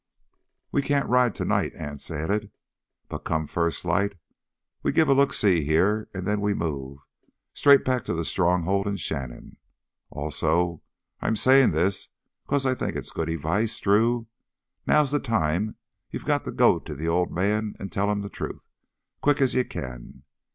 "We 0.71 0.81
can't 0.81 1.07
ride 1.07 1.35
tonight," 1.35 1.73
Anse 1.77 2.09
added. 2.09 2.49
"But 3.07 3.19
come 3.19 3.45
first 3.45 3.85
light 3.85 4.13
we 4.81 4.91
give 4.91 5.07
a 5.07 5.13
look 5.13 5.31
see 5.31 5.63
here 5.63 6.09
an' 6.11 6.25
then 6.25 6.41
we 6.41 6.55
move—straight 6.55 7.85
back 7.85 8.05
to 8.05 8.15
th' 8.19 8.25
Stronghold 8.25 8.87
an' 8.87 8.95
Shannon. 8.95 9.57
Also—I'm 10.09 11.35
sayin' 11.35 11.69
this 11.69 12.09
'cause 12.47 12.65
I 12.65 12.73
think 12.73 12.95
it's 12.95 13.11
good 13.11 13.29
advice, 13.29 13.79
Drew. 13.79 14.25
Now's 14.87 15.11
th' 15.11 15.23
time 15.23 15.75
you've 16.09 16.25
got 16.25 16.45
to 16.45 16.51
go 16.51 16.79
to 16.79 16.95
th' 16.97 17.05
Old 17.07 17.31
Man 17.31 17.75
an' 17.79 17.89
tell 17.89 18.09
him 18.11 18.23
th' 18.27 18.33
truth, 18.33 18.71
quick 19.21 19.39
as 19.39 19.53
you 19.53 19.65
can. 19.65 20.23